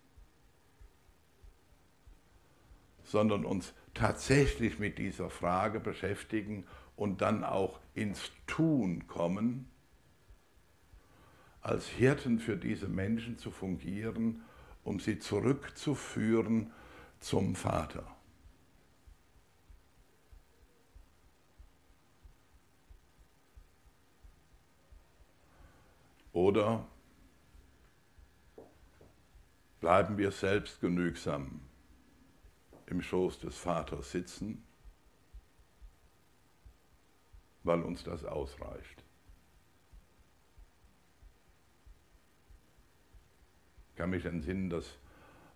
sondern 3.05 3.45
uns 3.45 3.73
tatsächlich 3.93 4.77
mit 4.77 4.97
dieser 4.97 5.29
Frage 5.29 5.79
beschäftigen 5.79 6.65
und 6.97 7.21
dann 7.21 7.45
auch 7.45 7.79
ins 7.93 8.29
Tun 8.45 9.07
kommen, 9.07 9.69
als 11.61 11.87
Hirten 11.87 12.39
für 12.39 12.57
diese 12.57 12.89
Menschen 12.89 13.37
zu 13.37 13.51
fungieren, 13.51 14.41
um 14.83 14.99
sie 14.99 15.17
zurückzuführen 15.17 16.73
zum 17.21 17.55
Vater. 17.55 18.18
Oder 26.33 26.85
bleiben 29.79 30.17
wir 30.17 30.31
selbstgenügsam 30.31 31.61
im 32.87 33.01
Schoß 33.01 33.39
des 33.39 33.57
Vaters 33.57 34.11
sitzen, 34.11 34.63
weil 37.63 37.81
uns 37.81 38.03
das 38.03 38.25
ausreicht. 38.25 39.03
Ich 43.89 43.95
kann 43.95 44.09
mich 44.09 44.25
entsinnen, 44.25 44.69
dass 44.69 44.97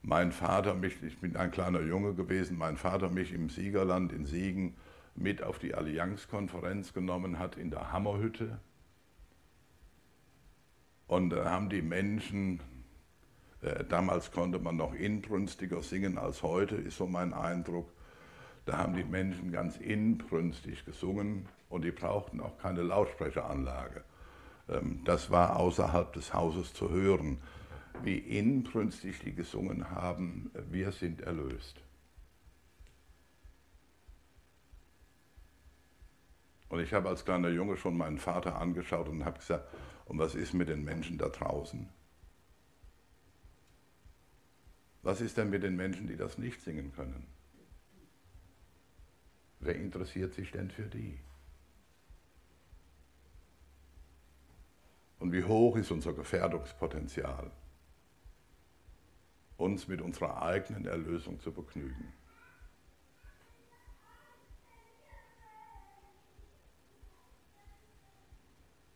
mein 0.02 0.32
Vater 0.32 0.74
mich, 0.74 1.02
ich 1.02 1.20
bin 1.20 1.38
ein 1.38 1.52
kleiner 1.52 1.82
Junge 1.82 2.14
gewesen, 2.14 2.58
mein 2.58 2.78
Vater 2.78 3.10
mich 3.10 3.32
im 3.32 3.50
Siegerland 3.50 4.12
in 4.12 4.26
Siegen 4.26 4.76
mit 5.16 5.42
auf 5.42 5.60
die 5.60 5.74
Allianzkonferenz 5.74 6.94
genommen 6.94 7.40
hat 7.40 7.56
in 7.56 7.72
der 7.72 7.92
Hammerhütte. 7.92 8.60
Und 11.08 11.32
da 11.32 11.46
haben 11.50 11.70
die 11.70 11.82
Menschen, 11.82 12.60
äh, 13.62 13.84
damals 13.84 14.32
konnte 14.32 14.60
man 14.60 14.78
noch 14.78 14.94
inbrünstiger 14.94 15.82
singen 15.82 16.18
als 16.18 16.44
heute, 16.44 16.76
ist 16.76 16.98
so 16.98 17.08
mein 17.08 17.34
Eindruck. 17.34 17.92
Da 18.66 18.78
haben 18.78 18.96
die 18.96 19.04
Menschen 19.04 19.52
ganz 19.52 19.78
inbrünstig 19.78 20.86
gesungen 20.86 21.48
und 21.70 21.84
die 21.84 21.92
brauchten 21.92 22.40
auch 22.40 22.58
keine 22.58 22.82
Lautsprecheranlage. 22.82 24.04
Ähm, 24.70 25.02
das 25.04 25.30
war 25.30 25.58
außerhalb 25.58 26.14
des 26.14 26.34
Hauses 26.34 26.74
zu 26.74 26.90
hören 26.90 27.40
wie 28.02 28.18
inbrünstig 28.18 29.20
die 29.20 29.34
gesungen 29.34 29.90
haben, 29.92 30.52
wir 30.70 30.92
sind 30.92 31.22
erlöst. 31.22 31.80
Und 36.70 36.80
ich 36.80 36.92
habe 36.94 37.10
als 37.10 37.24
kleiner 37.24 37.50
Junge 37.50 37.78
schon 37.78 37.96
meinen 37.96 38.18
Vater 38.18 38.60
angeschaut 38.60 39.08
und 39.08 39.26
habe 39.26 39.38
gesagt, 39.38 39.68
und 40.06 40.20
was 40.20 40.36
ist 40.36 40.54
mit 40.54 40.70
den 40.70 40.84
Menschen 40.84 41.18
da 41.18 41.30
draußen? 41.30 41.90
Was 45.02 45.22
ist 45.22 45.38
denn 45.38 45.50
mit 45.50 45.64
den 45.64 45.76
Menschen, 45.76 46.08
die 46.08 46.16
das 46.16 46.38
nicht 46.38 46.62
singen 46.62 46.94
können? 46.94 47.26
Wer 49.60 49.76
interessiert 49.76 50.34
sich 50.34 50.52
denn 50.52 50.72
für 50.72 50.88
die? 50.88 51.20
Und 55.20 55.32
wie 55.32 55.44
hoch 55.44 55.76
ist 55.78 55.92
unser 55.92 56.14
Gefährdungspotenzial? 56.14 57.52
uns 59.58 59.88
mit 59.88 60.02
unserer 60.02 60.42
eigenen 60.42 60.86
Erlösung 60.86 61.40
zu 61.40 61.52
begnügen. 61.52 62.14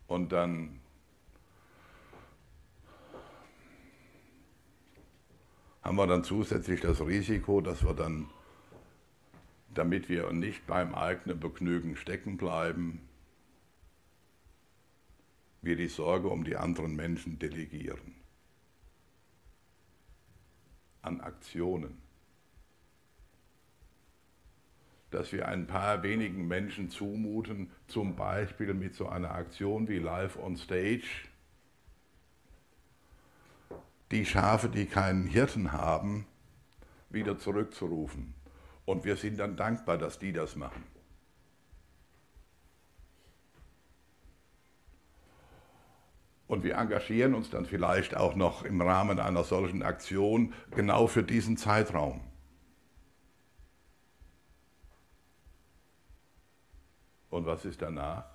Und 0.08 0.32
dann 0.32 0.80
haben 5.88 5.96
wir 5.96 6.06
dann 6.06 6.26
zusätzlich 6.26 6.82
das 6.82 7.00
Risiko, 7.00 7.62
dass 7.62 7.82
wir 7.86 7.94
dann, 7.94 8.30
damit 9.74 10.10
wir 10.10 10.34
nicht 10.34 10.68
beim 10.68 10.94
eigenen 10.94 11.40
Begnügen 11.40 11.96
stecken 11.96 12.36
bleiben, 12.36 13.00
wir 15.62 15.78
die 15.78 15.88
Sorge 15.88 16.28
um 16.28 16.44
die 16.44 16.58
anderen 16.58 16.98
Menschen 16.98 17.40
delegieren 17.40 18.16
an 21.04 21.22
Aktionen. 21.22 21.98
Dass 25.10 25.32
wir 25.32 25.48
ein 25.48 25.68
paar 25.68 26.04
wenigen 26.04 26.50
Menschen 26.50 26.90
zumuten, 26.90 27.72
zum 27.88 28.18
Beispiel 28.18 28.74
mit 28.74 28.94
so 28.94 29.08
einer 29.08 29.32
Aktion 29.32 29.88
wie 29.88 30.00
Live 30.00 30.38
on 30.38 30.58
Stage, 30.58 31.30
die 34.12 34.26
Schafe, 34.26 34.70
die 34.70 34.86
keinen 34.86 35.26
Hirten 35.26 35.72
haben, 35.72 36.26
wieder 37.10 37.38
zurückzurufen. 37.38 38.34
Und 38.86 39.04
wir 39.04 39.18
sind 39.18 39.38
dann 39.38 39.58
dankbar, 39.58 39.98
dass 39.98 40.20
die 40.20 40.32
das 40.32 40.56
machen. 40.56 40.84
Und 46.48 46.64
wir 46.64 46.76
engagieren 46.76 47.34
uns 47.34 47.50
dann 47.50 47.66
vielleicht 47.66 48.16
auch 48.16 48.36
noch 48.36 48.64
im 48.64 48.82
Rahmen 48.82 49.20
einer 49.20 49.44
solchen 49.44 49.84
Aktion 49.84 50.54
genau 50.72 51.08
für 51.08 51.24
diesen 51.24 51.58
Zeitraum. 51.58 52.22
Und 57.30 57.46
was 57.46 57.66
ist 57.66 57.82
danach? 57.82 58.26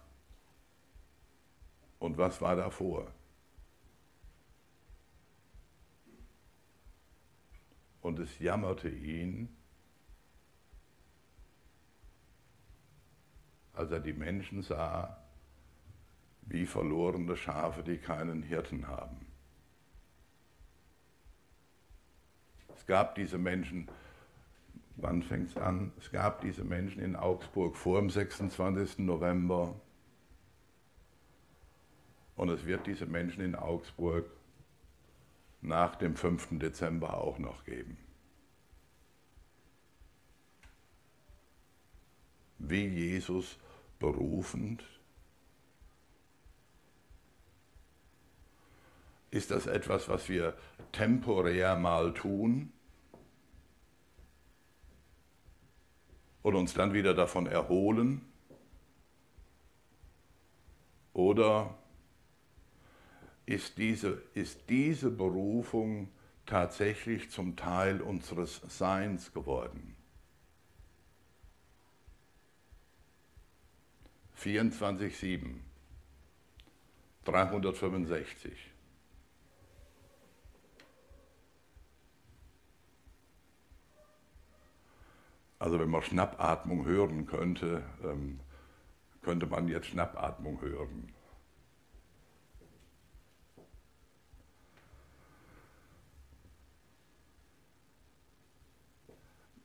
Und 1.99 2.19
was 2.19 2.43
war 2.43 2.57
davor? 2.57 3.11
Und 8.03 8.19
es 8.19 8.39
jammerte 8.39 8.89
ihn, 8.89 9.49
als 13.73 13.91
er 13.91 14.01
die 14.01 14.13
Menschen 14.13 14.63
sah, 14.63 15.17
wie 16.43 16.67
verlorene 16.67 17.37
Schafe, 17.37 17.83
die 17.83 17.99
keinen 17.99 18.43
Hirten 18.43 18.89
haben. 18.89 19.25
Es 22.75 22.87
gab 22.87 23.15
diese 23.15 23.39
Menschen, 23.39 23.89
wann 24.97 25.23
fängt 25.23 25.51
es 25.51 25.57
an? 25.57 25.93
Es 25.99 26.11
gab 26.11 26.41
diese 26.41 26.65
Menschen 26.65 27.01
in 27.01 27.15
Augsburg 27.15 27.77
vor 27.77 28.01
dem 28.01 28.11
26. 28.11 28.99
November 28.99 29.75
und 32.35 32.49
es 32.49 32.67
wird 32.67 32.87
diese 32.89 33.07
Menschen 33.07 33.45
in 33.45 33.55
Augsburg 33.55 34.29
nach 35.63 35.97
dem 35.97 36.17
5. 36.17 36.59
Dezember 36.59 37.17
auch 37.17 37.39
noch 37.39 37.65
geben. 37.65 37.97
Wie 42.59 42.87
Jesus 42.87 43.57
berufend 43.99 44.85
Ist 49.33 49.51
das 49.51 49.67
etwas, 49.67 50.11
was 50.11 50.29
wir 50.29 50.55
temporär 50.93 51.75
mal 51.75 52.13
tun 52.13 52.71
und 56.43 56.55
uns 56.55 56.75
dann 56.75 56.93
wieder 56.93 57.15
davon 57.15 57.47
erholen? 57.47 58.21
Oder 61.15 61.75
ist 63.53 63.77
diese, 63.77 64.23
ist 64.33 64.71
diese 64.71 65.11
Berufung 65.11 66.09
tatsächlich 66.47 67.31
zum 67.31 67.55
Teil 67.55 68.01
unseres 68.01 68.63
Seins 68.67 69.35
geworden? 69.35 69.95
24,7, 74.39 75.57
365. 77.25 78.71
Also 85.59 85.79
wenn 85.79 85.91
man 85.91 86.03
Schnappatmung 86.03 86.87
hören 86.87 87.27
könnte, 87.27 87.85
ähm, 88.03 88.41
könnte 89.21 89.47
man 89.47 89.69
jetzt 89.69 89.89
Schnappatmung 89.89 90.61
hören. 90.63 91.13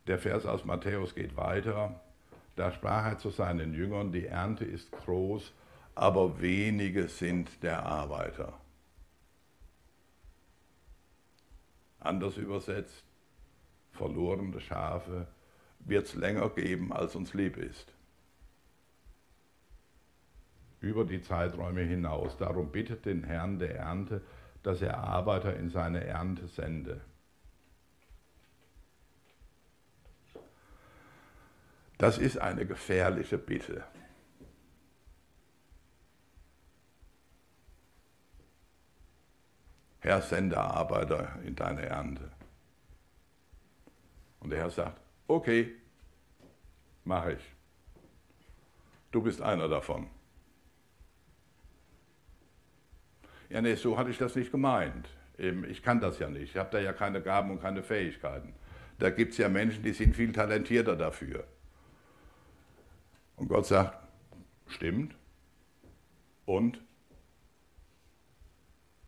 Der 0.08 0.18
Vers 0.18 0.46
aus 0.46 0.64
Matthäus 0.64 1.14
geht 1.14 1.36
weiter. 1.36 2.00
Da 2.56 2.72
sprach 2.72 3.06
er 3.06 3.18
zu 3.18 3.30
seinen 3.30 3.74
Jüngern, 3.74 4.12
die 4.12 4.26
Ernte 4.26 4.64
ist 4.66 4.92
groß, 4.92 5.54
aber 5.96 6.42
wenige 6.42 7.08
sind 7.08 7.62
der 7.62 7.86
Arbeiter. 7.86 8.54
Anders 12.00 12.38
übersetzt, 12.38 13.04
verlorene 13.92 14.62
Schafe 14.62 15.28
wird 15.80 16.06
es 16.06 16.16
länger 16.16 16.50
geben, 16.50 16.94
als 16.94 17.16
uns 17.16 17.34
lieb 17.34 17.58
ist. 17.58 17.94
Über 20.80 21.04
die 21.06 21.22
Zeiträume 21.22 21.82
hinaus. 21.82 22.38
Darum 22.38 22.72
bittet 22.72 23.06
den 23.06 23.24
Herrn 23.24 23.60
der 23.60 23.76
Ernte, 23.76 24.22
dass 24.64 24.82
er 24.82 24.98
Arbeiter 24.98 25.56
in 25.58 25.70
seine 25.70 26.04
Ernte 26.06 26.48
sende. 26.48 27.02
Das 31.98 32.18
ist 32.18 32.38
eine 32.38 32.66
gefährliche 32.66 33.38
Bitte. 33.38 33.84
Herr, 40.00 40.22
sende 40.22 40.58
Arbeiter 40.58 41.38
in 41.44 41.56
deine 41.56 41.86
Ernte. 41.86 42.32
Und 44.40 44.52
der 44.52 44.60
Herr 44.60 44.70
sagt, 44.70 45.02
okay, 45.28 45.74
mache 47.04 47.34
ich. 47.34 47.56
Du 49.12 49.22
bist 49.22 49.42
einer 49.42 49.68
davon. 49.68 50.08
Ja, 53.50 53.62
nee, 53.62 53.76
so 53.76 53.98
hatte 53.98 54.12
ich 54.12 54.18
das 54.18 54.36
nicht 54.36 54.52
gemeint. 54.52 55.10
Ich 55.38 55.82
kann 55.82 56.00
das 56.00 56.20
ja 56.20 56.30
nicht. 56.30 56.52
Ich 56.52 56.58
habe 56.58 56.70
da 56.72 56.80
ja 56.80 56.94
keine 56.94 57.22
Gaben 57.22 57.52
und 57.52 57.62
keine 57.62 57.82
Fähigkeiten. 57.82 58.54
Da 59.00 59.10
gibt 59.10 59.32
es 59.32 59.38
ja 59.38 59.50
Menschen, 59.50 59.84
die 59.84 59.94
sind 59.94 60.16
viel 60.16 60.32
talentierter 60.32 60.96
dafür. 60.96 61.46
Und 63.38 63.48
Gott 63.48 63.68
sagt, 63.68 63.98
stimmt. 64.68 65.16
Und? 66.46 66.84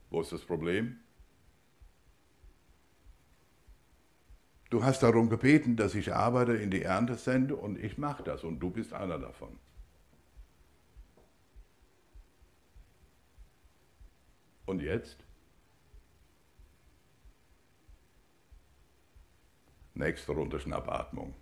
Wo 0.10 0.22
ist 0.22 0.32
das 0.32 0.46
Problem? 0.46 1.00
Du 4.70 4.84
hast 4.84 5.02
darum 5.02 5.30
gebeten, 5.30 5.76
dass 5.76 5.96
ich 5.96 6.14
Arbeiter 6.14 6.60
in 6.60 6.70
die 6.70 6.84
Ernte 6.84 7.16
sende 7.16 7.56
und 7.56 7.78
ich 7.78 7.98
mache 7.98 8.24
das 8.24 8.44
und 8.44 8.60
du 8.60 8.70
bist 8.70 8.94
einer 8.94 9.18
davon. 9.18 9.60
Und 14.68 14.84
jetzt? 14.84 15.18
Nächste 19.96 20.32
Runde 20.34 20.60
Schnappatmung. 20.60 21.34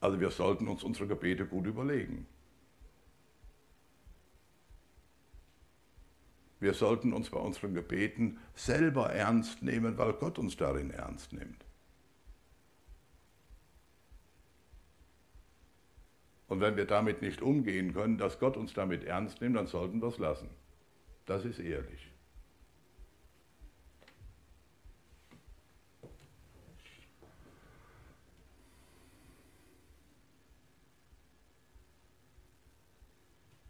Also 0.00 0.20
wir 0.20 0.30
sollten 0.30 0.68
uns 0.68 0.84
unsere 0.84 1.08
Gebete 1.08 1.46
gut 1.46 1.66
überlegen. 1.66 2.26
Wir 6.60 6.74
sollten 6.74 7.12
uns 7.12 7.30
bei 7.30 7.38
unseren 7.38 7.74
Gebeten 7.74 8.38
selber 8.54 9.12
ernst 9.12 9.62
nehmen, 9.62 9.96
weil 9.96 10.12
Gott 10.14 10.38
uns 10.38 10.56
darin 10.56 10.90
ernst 10.90 11.32
nimmt. 11.32 11.64
Und 16.48 16.60
wenn 16.60 16.76
wir 16.76 16.86
damit 16.86 17.22
nicht 17.22 17.42
umgehen 17.42 17.92
können, 17.92 18.18
dass 18.18 18.38
Gott 18.38 18.56
uns 18.56 18.72
damit 18.72 19.04
ernst 19.04 19.40
nimmt, 19.40 19.56
dann 19.56 19.66
sollten 19.66 20.00
wir 20.00 20.08
es 20.08 20.18
lassen. 20.18 20.48
Das 21.26 21.44
ist 21.44 21.58
ehrlich. 21.58 22.10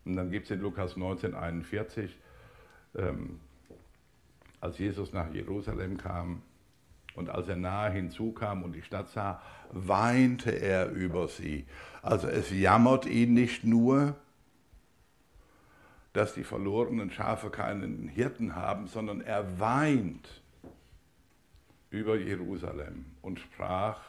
Und 0.09 0.17
dann 0.17 0.31
gibt 0.31 0.47
es 0.47 0.51
in 0.51 0.63
Lukas 0.63 0.97
19, 0.97 1.35
41, 1.35 2.17
ähm, 2.97 3.41
als 4.59 4.79
Jesus 4.79 5.13
nach 5.13 5.31
Jerusalem 5.35 5.99
kam 5.99 6.41
und 7.15 7.29
als 7.29 7.47
er 7.49 7.57
nahe 7.57 7.93
hinzukam 7.93 8.63
und 8.63 8.73
die 8.73 8.81
Stadt 8.81 9.11
sah, 9.11 9.43
weinte 9.71 10.51
er 10.51 10.91
über 10.91 11.29
sie. 11.29 11.67
Also 12.01 12.27
es 12.27 12.51
jammert 12.51 13.05
ihn 13.05 13.35
nicht 13.35 13.65
nur, 13.65 14.17
dass 16.15 16.33
die 16.33 16.45
verlorenen 16.45 17.11
Schafe 17.11 17.51
keinen 17.51 18.09
Hirten 18.09 18.57
haben, 18.57 18.87
sondern 18.87 19.21
er 19.21 19.61
weint 19.61 20.43
über 21.91 22.17
Jerusalem 22.17 23.05
und 23.21 23.41
sprach, 23.41 24.01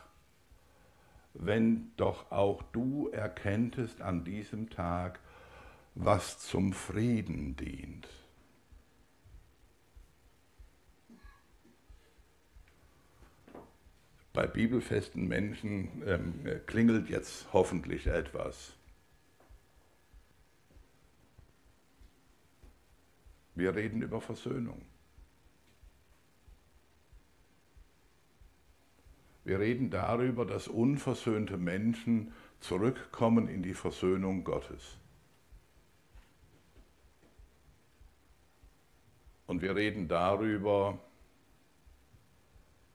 wenn 1.34 1.92
doch 1.98 2.32
auch 2.32 2.64
du 2.72 3.10
erkenntest 3.10 4.02
an 4.02 4.24
diesem 4.24 4.70
Tag, 4.70 5.20
was 6.00 6.40
zum 6.40 6.74
Frieden 6.74 7.56
dient. 7.56 8.08
bei 14.40 14.48
bibelfesten 14.48 15.28
Menschen 15.28 16.02
ähm, 16.06 16.62
klingelt 16.66 17.10
jetzt 17.10 17.52
hoffentlich 17.52 18.08
etwas. 18.08 18.72
Wir 23.56 23.76
reden 23.76 24.02
über 24.02 24.22
Versöhnung. 24.22 24.82
Wir 29.44 29.60
reden 29.60 29.90
darüber, 29.90 30.46
dass 30.46 30.70
unversöhnte 30.70 31.58
Menschen 31.58 32.32
zurückkommen 32.62 33.50
in 33.50 33.62
die 33.62 33.74
Versöhnung 33.74 34.46
Gottes. 34.46 34.99
Und 39.50 39.64
wir 39.64 39.76
reden 39.76 40.08
darüber, 40.08 41.00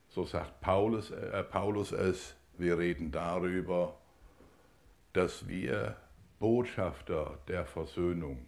so 0.08 0.24
sagt 0.24 0.60
Paulus, 0.60 1.10
äh, 1.10 1.42
Paulus 1.42 1.90
es, 1.90 2.36
wir 2.58 2.78
reden 2.78 3.10
darüber, 3.10 3.98
dass 5.14 5.48
wir 5.48 5.96
Botschafter 6.38 7.40
der 7.48 7.66
Versöhnung 7.66 8.46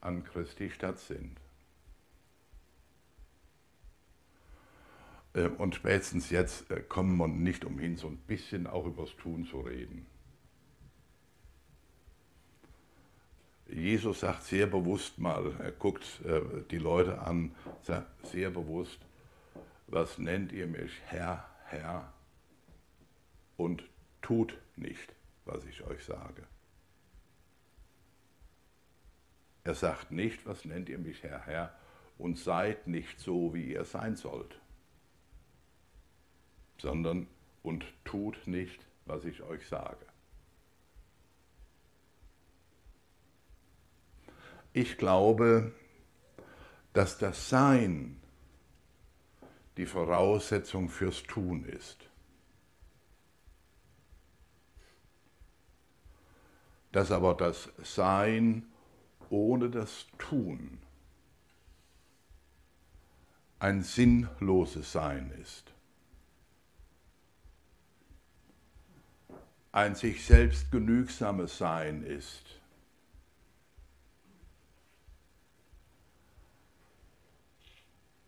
an 0.00 0.22
Christi 0.22 0.70
Stadt 0.70 1.00
sind. 1.00 1.40
Ähm, 5.34 5.56
und 5.56 5.74
spätestens 5.74 6.30
jetzt 6.30 6.70
äh, 6.70 6.82
kommen 6.82 7.16
wir 7.16 7.26
nicht 7.26 7.64
umhin, 7.64 7.96
so 7.96 8.06
ein 8.06 8.18
bisschen 8.18 8.68
auch 8.68 8.86
übers 8.86 9.16
Tun 9.16 9.44
zu 9.44 9.58
reden. 9.58 10.06
Jesus 13.68 14.20
sagt 14.20 14.44
sehr 14.44 14.66
bewusst 14.66 15.18
mal, 15.18 15.54
er 15.58 15.72
guckt 15.72 16.04
äh, 16.24 16.40
die 16.70 16.78
Leute 16.78 17.20
an, 17.20 17.54
sagt 17.82 18.26
sehr 18.26 18.50
bewusst, 18.50 18.98
was 19.86 20.18
nennt 20.18 20.52
ihr 20.52 20.66
mich 20.66 20.92
Herr, 21.06 21.46
Herr 21.66 22.12
und 23.56 23.84
tut 24.22 24.56
nicht, 24.76 25.14
was 25.44 25.64
ich 25.66 25.82
euch 25.84 26.04
sage. 26.04 26.44
Er 29.64 29.74
sagt 29.74 30.12
nicht, 30.12 30.46
was 30.46 30.64
nennt 30.64 30.88
ihr 30.88 30.98
mich 30.98 31.22
Herr, 31.22 31.44
Herr 31.44 31.78
und 32.16 32.38
seid 32.38 32.86
nicht 32.86 33.20
so, 33.20 33.52
wie 33.52 33.72
ihr 33.72 33.84
sein 33.84 34.16
sollt, 34.16 34.58
sondern 36.78 37.26
und 37.62 37.84
tut 38.04 38.46
nicht, 38.46 38.86
was 39.04 39.26
ich 39.26 39.42
euch 39.42 39.66
sage. 39.66 40.07
Ich 44.80 44.96
glaube, 44.96 45.72
dass 46.92 47.18
das 47.18 47.48
Sein 47.48 48.20
die 49.76 49.86
Voraussetzung 49.86 50.88
fürs 50.88 51.24
Tun 51.24 51.64
ist. 51.64 52.08
Dass 56.92 57.10
aber 57.10 57.34
das 57.34 57.70
Sein 57.82 58.68
ohne 59.30 59.68
das 59.68 60.06
Tun 60.16 60.78
ein 63.58 63.82
sinnloses 63.82 64.92
Sein 64.92 65.32
ist. 65.42 65.72
Ein 69.72 69.96
sich 69.96 70.24
selbst 70.24 70.70
genügsames 70.70 71.58
Sein 71.58 72.04
ist. 72.04 72.57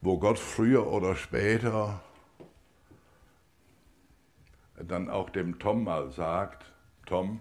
Wo 0.01 0.19
Gott 0.19 0.39
früher 0.39 0.87
oder 0.87 1.15
später 1.15 2.01
dann 4.77 5.11
auch 5.11 5.29
dem 5.29 5.59
Tom 5.59 5.85
mal 5.85 6.11
sagt, 6.11 6.73
Tom, 7.05 7.41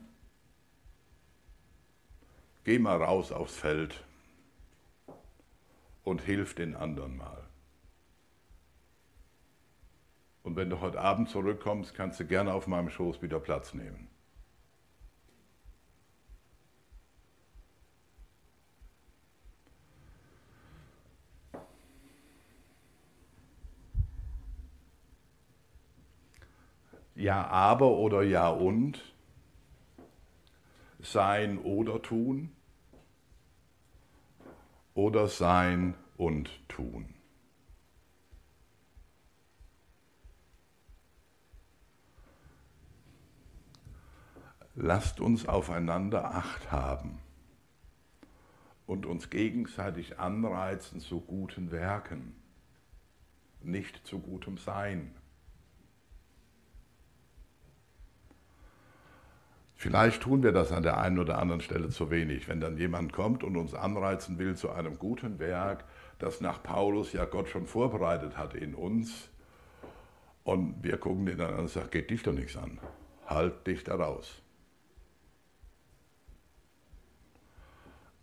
geh 2.65 2.80
mal 2.80 3.02
raus 3.02 3.32
aufs 3.32 3.56
Feld 3.56 4.04
und 6.04 6.22
hilf 6.22 6.54
den 6.54 6.76
anderen 6.76 7.15
mal. 7.15 7.45
Und 10.43 10.56
wenn 10.56 10.69
du 10.69 10.82
heute 10.82 11.00
Abend 11.00 11.30
zurückkommst, 11.30 11.93
kannst 11.93 12.19
du 12.19 12.26
gerne 12.26 12.54
auf 12.54 12.67
meinem 12.67 12.89
Schoß 12.89 13.22
wieder 13.22 13.39
Platz 13.39 13.74
nehmen. 13.74 14.09
Ja, 27.19 27.47
aber 27.47 27.97
oder 27.97 28.23
ja 28.23 28.47
und, 28.47 29.03
sein 31.01 31.58
oder 31.58 32.01
tun 32.01 32.49
oder 34.93 35.27
sein 35.27 35.95
und 36.15 36.49
tun. 36.69 37.13
lasst 44.82 45.19
uns 45.19 45.45
aufeinander 45.45 46.34
acht 46.34 46.71
haben 46.71 47.19
und 48.88 49.05
uns 49.05 49.29
gegenseitig 49.29 50.19
anreizen 50.19 51.01
zu 51.01 51.19
guten 51.19 51.69
Werken, 51.69 52.34
nicht 53.62 54.08
zu 54.08 54.19
gutem 54.19 54.58
Sein. 54.58 55.13
Vielleicht 59.79 60.23
tun 60.23 60.43
wir 60.43 60.51
das 60.51 60.73
an 60.73 60.83
der 60.83 60.97
einen 60.97 61.19
oder 61.19 61.39
anderen 61.39 61.61
Stelle 61.61 61.87
zu 61.87 62.11
wenig. 62.11 62.49
Wenn 62.49 62.59
dann 62.59 62.75
jemand 62.75 63.13
kommt 63.13 63.45
und 63.45 63.55
uns 63.55 63.73
anreizen 63.73 64.37
will 64.37 64.57
zu 64.57 64.71
einem 64.71 64.99
guten 64.99 65.39
Werk, 65.39 65.85
das 66.17 66.41
nach 66.41 66.61
Paulus 66.61 67.13
ja 67.13 67.23
Gott 67.23 67.47
schon 67.47 67.65
vorbereitet 67.65 68.37
hat 68.37 68.55
in 68.55 68.75
uns, 68.75 69.29
und 70.43 70.83
wir 70.83 70.97
gucken 70.97 71.27
den 71.27 71.39
an 71.39 71.53
und 71.55 71.69
sagen, 71.69 71.89
geht 71.91 72.09
dich 72.09 72.23
doch 72.23 72.33
nichts 72.33 72.57
an. 72.57 72.77
Halt 73.25 73.65
dich 73.67 73.85
da 73.85 73.95
raus. 73.95 74.41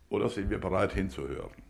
Oder 0.09 0.29
sind 0.29 0.51
wir 0.51 0.59
bereit 0.59 0.93
hinzuhören? 0.93 1.63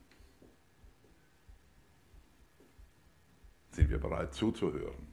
Sind 3.72 3.90
wir 3.90 4.00
bereit 4.00 4.34
zuzuhören? 4.34 5.08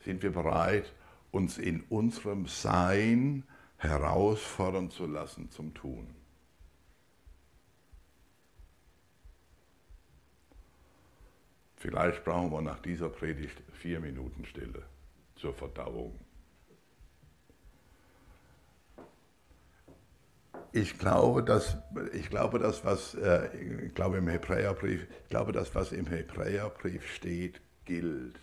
Sind 0.00 0.22
wir 0.22 0.32
bereit, 0.32 0.92
uns 1.30 1.58
in 1.58 1.82
unserem 1.88 2.46
Sein 2.46 3.44
herausfordern 3.76 4.90
zu 4.90 5.06
lassen 5.06 5.50
zum 5.50 5.74
Tun? 5.74 6.14
Vielleicht 11.76 12.24
brauchen 12.24 12.50
wir 12.50 12.60
nach 12.60 12.80
dieser 12.80 13.08
Predigt 13.08 13.62
vier 13.72 14.00
Minuten 14.00 14.44
Stille 14.44 14.82
zur 15.36 15.54
Verdauung. 15.54 16.18
Ich 20.72 20.98
glaube, 20.98 21.42
dass, 21.44 21.78
ich 22.12 22.28
glaube, 22.28 22.58
das, 22.58 22.84
was 22.84 23.14
äh, 23.14 23.48
ich 23.86 23.94
glaube 23.94 24.18
im 24.18 24.28
Hebräerbrief, 24.28 25.06
ich 25.22 25.28
glaube, 25.28 25.52
das, 25.52 25.74
was 25.74 25.92
im 25.92 26.06
Hebräerbrief 26.06 27.06
steht, 27.14 27.60
gilt. 27.84 28.38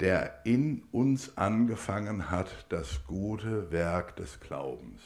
Der 0.00 0.46
in 0.46 0.82
uns 0.92 1.36
angefangen 1.36 2.30
hat 2.30 2.66
das 2.70 3.04
gute 3.06 3.70
Werk 3.70 4.16
des 4.16 4.40
Glaubens. 4.40 5.02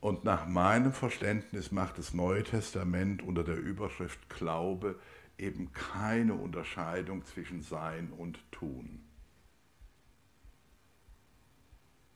Und 0.00 0.24
nach 0.24 0.46
meinem 0.46 0.92
Verständnis 0.92 1.72
macht 1.72 1.96
das 1.96 2.12
Neue 2.12 2.42
Testament 2.42 3.22
unter 3.22 3.44
der 3.44 3.56
Überschrift 3.56 4.28
Glaube 4.28 4.98
eben 5.38 5.72
keine 5.72 6.34
Unterscheidung 6.34 7.24
zwischen 7.24 7.62
Sein 7.62 8.12
und 8.12 8.38
Tun, 8.52 9.00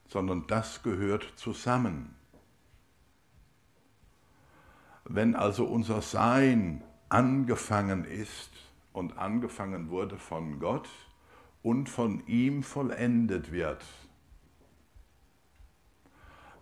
sondern 0.08 0.46
das 0.46 0.82
gehört 0.82 1.32
zusammen. 1.36 2.14
Wenn 5.04 5.34
also 5.34 5.64
unser 5.64 6.02
Sein 6.02 6.82
angefangen 7.08 8.04
ist 8.04 8.50
und 8.96 9.18
angefangen 9.18 9.90
wurde 9.90 10.16
von 10.16 10.58
Gott 10.58 10.88
und 11.62 11.90
von 11.90 12.26
ihm 12.26 12.62
vollendet 12.62 13.52
wird, 13.52 13.84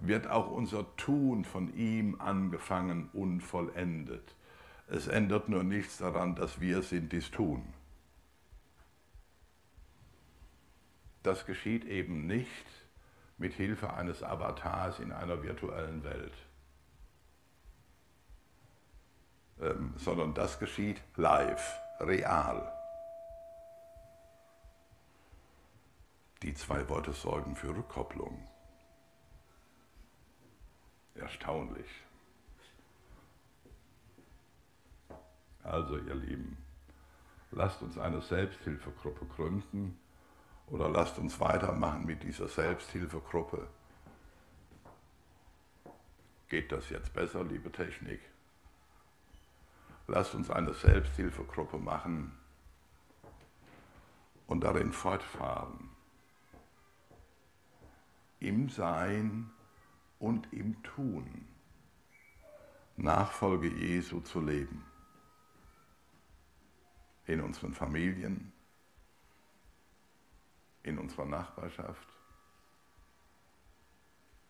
wird 0.00 0.26
auch 0.26 0.50
unser 0.50 0.84
Tun 0.96 1.44
von 1.44 1.72
ihm 1.76 2.20
angefangen 2.20 3.08
und 3.12 3.40
vollendet. 3.40 4.34
Es 4.88 5.06
ändert 5.06 5.48
nur 5.48 5.62
nichts 5.62 5.98
daran, 5.98 6.34
dass 6.34 6.60
wir 6.60 6.82
sind, 6.82 7.12
dies 7.12 7.30
tun. 7.30 7.62
Das 11.22 11.46
geschieht 11.46 11.84
eben 11.84 12.26
nicht 12.26 12.66
mit 13.38 13.54
Hilfe 13.54 13.94
eines 13.94 14.24
Avatars 14.24 14.98
in 14.98 15.12
einer 15.12 15.42
virtuellen 15.44 16.02
Welt, 16.02 16.34
ähm, 19.60 19.94
sondern 19.96 20.34
das 20.34 20.58
geschieht 20.58 21.00
live, 21.14 21.83
real. 22.00 22.72
Die 26.42 26.54
zwei 26.54 26.88
Worte 26.88 27.12
sorgen 27.12 27.56
für 27.56 27.74
Rückkopplung. 27.74 28.46
Erstaunlich. 31.14 31.88
Also 35.62 35.96
ihr 35.96 36.14
Lieben, 36.14 36.58
lasst 37.50 37.80
uns 37.82 37.96
eine 37.96 38.20
Selbsthilfegruppe 38.20 39.24
gründen 39.26 39.98
oder 40.66 40.88
lasst 40.88 41.18
uns 41.18 41.40
weitermachen 41.40 42.04
mit 42.04 42.22
dieser 42.22 42.48
Selbsthilfegruppe. 42.48 43.66
Geht 46.48 46.70
das 46.70 46.90
jetzt 46.90 47.14
besser, 47.14 47.42
liebe 47.44 47.72
Technik? 47.72 48.20
Lasst 50.06 50.34
uns 50.34 50.50
eine 50.50 50.74
Selbsthilfegruppe 50.74 51.78
machen 51.78 52.36
und 54.46 54.62
darin 54.62 54.92
fortfahren. 54.92 55.90
Im 58.40 58.68
Sein 58.68 59.50
und 60.18 60.52
im 60.52 60.82
Tun 60.82 61.48
Nachfolge 62.96 63.68
Jesu 63.68 64.20
zu 64.20 64.40
leben. 64.40 64.84
In 67.26 67.40
unseren 67.40 67.74
Familien, 67.74 68.52
in 70.82 70.98
unserer 70.98 71.24
Nachbarschaft, 71.24 72.08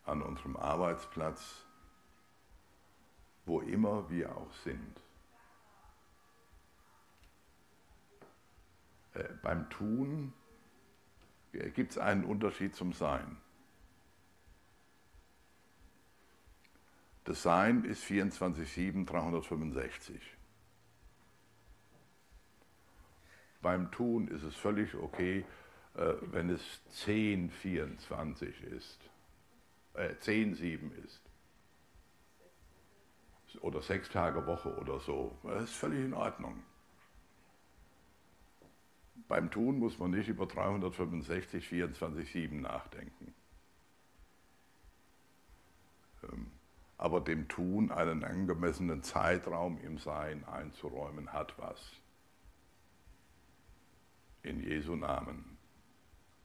an 0.05 0.21
unserem 0.21 0.57
Arbeitsplatz, 0.57 1.65
wo 3.47 3.61
immer 3.61 4.11
wir 4.11 4.37
auch 4.37 4.53
sind. 4.65 5.01
Äh, 9.15 9.34
beim 9.45 9.69
Tun 9.69 10.33
gibt 11.53 11.93
es 11.93 11.99
einen 11.99 12.25
Unterschied 12.25 12.75
zum 12.75 12.93
Sein. 12.93 13.37
Das 17.25 17.43
Sein 17.43 17.85
ist 17.85 18.03
24-7, 18.05 19.07
365. 19.07 20.21
Beim 23.63 23.91
Tun 23.93 24.29
ist 24.29 24.43
es 24.43 24.57
völlig 24.57 24.95
okay, 24.95 25.45
äh, 25.95 26.15
wenn 26.23 26.51
es 26.51 26.83
10, 27.05 27.51
24 27.51 28.63
ist, 28.65 28.99
äh, 29.95 30.15
10, 30.21 30.55
7 30.55 30.91
ist. 31.05 31.21
Oder 33.61 33.81
sechs 33.83 34.09
Tage 34.09 34.47
Woche 34.47 34.77
oder 34.79 34.99
so. 34.99 35.39
Das 35.45 35.65
ist 35.65 35.77
völlig 35.77 36.05
in 36.05 36.13
Ordnung. 36.13 36.65
Beim 39.35 39.51
Tun 39.51 39.81
muss 39.81 39.99
man 39.99 40.13
nicht 40.13 40.29
über 40.29 40.47
365, 40.47 41.67
24, 41.67 42.31
7 42.31 42.61
nachdenken. 42.61 43.35
Ähm, 46.23 46.53
aber 46.99 47.21
dem 47.21 47.49
Tun 47.49 47.91
einen 47.91 48.23
angemessenen 48.23 49.03
Zeitraum 49.03 49.81
im 49.81 49.99
Sein 49.99 50.45
einzuräumen, 50.45 51.33
hat 51.33 51.53
was. 51.59 51.81
In 54.45 54.63
Jesu 54.63 54.95
Namen. 54.95 55.59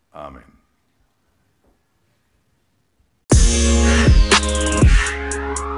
Amen. 0.10 0.58
Thank. 4.42 5.69